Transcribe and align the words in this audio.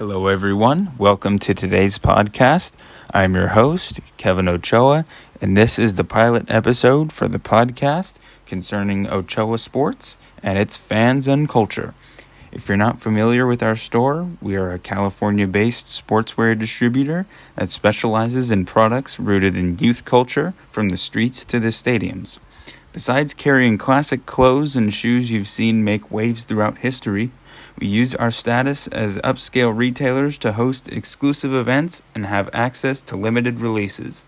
Hello, 0.00 0.28
everyone. 0.28 0.96
Welcome 0.96 1.38
to 1.40 1.52
today's 1.52 1.98
podcast. 1.98 2.72
I'm 3.12 3.34
your 3.34 3.48
host, 3.48 4.00
Kevin 4.16 4.48
Ochoa, 4.48 5.04
and 5.42 5.54
this 5.54 5.78
is 5.78 5.96
the 5.96 6.04
pilot 6.04 6.50
episode 6.50 7.12
for 7.12 7.28
the 7.28 7.38
podcast 7.38 8.14
concerning 8.46 9.06
Ochoa 9.06 9.58
sports 9.58 10.16
and 10.42 10.56
its 10.56 10.74
fans 10.74 11.28
and 11.28 11.46
culture. 11.46 11.92
If 12.50 12.66
you're 12.66 12.78
not 12.78 13.02
familiar 13.02 13.46
with 13.46 13.62
our 13.62 13.76
store, 13.76 14.26
we 14.40 14.56
are 14.56 14.72
a 14.72 14.78
California 14.78 15.46
based 15.46 15.88
sportswear 15.88 16.58
distributor 16.58 17.26
that 17.56 17.68
specializes 17.68 18.50
in 18.50 18.64
products 18.64 19.20
rooted 19.20 19.54
in 19.54 19.76
youth 19.76 20.06
culture 20.06 20.54
from 20.70 20.88
the 20.88 20.96
streets 20.96 21.44
to 21.44 21.60
the 21.60 21.68
stadiums. 21.68 22.38
Besides 22.94 23.34
carrying 23.34 23.76
classic 23.76 24.24
clothes 24.24 24.76
and 24.76 24.94
shoes 24.94 25.30
you've 25.30 25.46
seen 25.46 25.84
make 25.84 26.10
waves 26.10 26.44
throughout 26.44 26.78
history, 26.78 27.32
we 27.78 27.86
use 27.86 28.14
our 28.14 28.30
status 28.30 28.86
as 28.88 29.18
upscale 29.18 29.76
retailers 29.76 30.38
to 30.38 30.52
host 30.52 30.88
exclusive 30.88 31.54
events 31.54 32.02
and 32.14 32.26
have 32.26 32.50
access 32.52 33.00
to 33.02 33.16
limited 33.16 33.60
releases. 33.60 34.24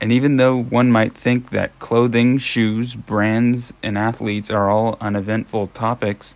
And 0.00 0.10
even 0.10 0.36
though 0.36 0.60
one 0.60 0.90
might 0.90 1.12
think 1.12 1.50
that 1.50 1.78
clothing, 1.78 2.38
shoes, 2.38 2.94
brands, 2.94 3.72
and 3.82 3.96
athletes 3.96 4.50
are 4.50 4.68
all 4.68 4.98
uneventful 5.00 5.68
topics, 5.68 6.34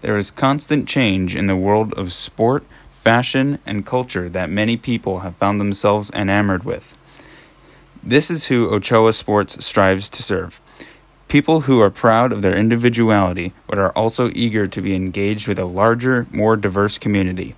there 0.00 0.16
is 0.16 0.30
constant 0.30 0.88
change 0.88 1.34
in 1.34 1.48
the 1.48 1.56
world 1.56 1.92
of 1.94 2.12
sport, 2.12 2.64
fashion, 2.92 3.58
and 3.66 3.84
culture 3.84 4.28
that 4.28 4.50
many 4.50 4.76
people 4.76 5.20
have 5.20 5.34
found 5.36 5.60
themselves 5.60 6.12
enamored 6.12 6.62
with. 6.62 6.96
This 8.02 8.30
is 8.30 8.46
who 8.46 8.70
Ochoa 8.70 9.12
Sports 9.12 9.64
strives 9.64 10.08
to 10.10 10.22
serve. 10.22 10.60
People 11.28 11.62
who 11.62 11.78
are 11.80 11.90
proud 11.90 12.32
of 12.32 12.40
their 12.40 12.56
individuality, 12.56 13.52
but 13.66 13.78
are 13.78 13.92
also 13.92 14.30
eager 14.34 14.66
to 14.66 14.80
be 14.80 14.94
engaged 14.94 15.46
with 15.46 15.58
a 15.58 15.66
larger, 15.66 16.26
more 16.32 16.56
diverse 16.56 16.96
community. 16.96 17.54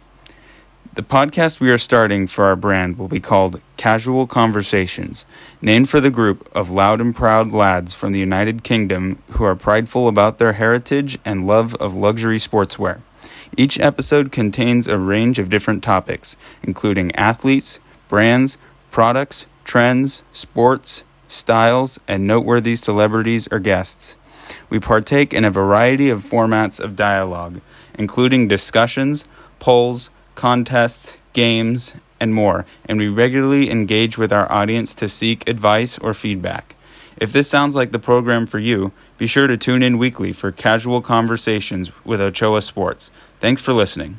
The 0.95 1.03
podcast 1.03 1.61
we 1.61 1.71
are 1.71 1.79
starting 1.79 2.27
for 2.27 2.47
our 2.47 2.57
brand 2.57 2.99
will 2.99 3.07
be 3.07 3.21
called 3.21 3.61
Casual 3.77 4.27
Conversations, 4.27 5.25
named 5.63 5.89
for 5.89 6.01
the 6.01 6.11
group 6.11 6.51
of 6.53 6.69
loud 6.69 7.01
and 7.01 7.15
proud 7.15 7.53
lads 7.53 7.95
from 7.95 8.11
the 8.11 8.19
United 8.19 8.65
Kingdom 8.65 9.23
who 9.31 9.45
are 9.45 9.55
prideful 9.55 10.09
about 10.09 10.39
their 10.39 10.55
heritage 10.55 11.17
and 11.25 11.47
love 11.47 11.77
of 11.77 11.95
luxury 11.95 12.39
sportswear. 12.39 13.03
Each 13.57 13.79
episode 13.79 14.33
contains 14.33 14.89
a 14.89 14.99
range 14.99 15.39
of 15.39 15.49
different 15.49 15.85
topics, 15.85 16.37
including 16.65 17.15
athletes, 17.15 17.79
brands, 18.09 18.59
products, 18.91 19.47
trends, 19.63 20.23
sports, 20.33 21.05
styles, 21.31 21.99
and 22.07 22.27
noteworthy 22.27 22.77
celebrities 22.77 23.49
or 23.51 23.59
guests. 23.59 24.17
We 24.69 24.81
partake 24.81 25.33
in 25.33 25.45
a 25.45 25.51
variety 25.51 26.11
of 26.11 26.25
formats 26.25 26.81
of 26.81 26.97
dialogue, 26.97 27.61
including 27.95 28.49
discussions, 28.49 29.25
polls, 29.59 30.11
contests, 30.35 31.17
games, 31.33 31.95
and 32.19 32.35
more, 32.35 32.67
and 32.87 32.99
we 32.99 33.09
regularly 33.09 33.71
engage 33.71 34.19
with 34.19 34.33
our 34.33 34.51
audience 34.51 34.95
to 34.97 35.09
seek 35.09 35.49
advice 35.49 35.99
or 35.99 36.13
feedback. 36.13 36.75
If 37.17 37.33
this 37.33 37.49
sounds 37.49 37.77
like 37.77 37.93
the 37.93 37.99
program 37.99 38.47
for 38.47 38.59
you, 38.59 38.93
be 39.19 39.27
sure 39.27 39.47
to 39.47 39.57
tune 39.57 39.83
in 39.83 39.99
weekly 39.99 40.33
for 40.33 40.51
casual 40.51 41.03
conversations 41.03 41.91
with 42.05 42.21
Ochoa 42.21 42.63
Sports. 42.63 43.11
Thanks 43.41 43.61
for 43.61 43.73
listening. 43.73 44.19